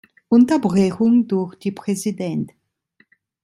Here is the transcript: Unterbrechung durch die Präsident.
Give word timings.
Unterbrechung 0.29 1.27
durch 1.27 1.53
die 1.59 1.71
Präsident. 1.71 2.53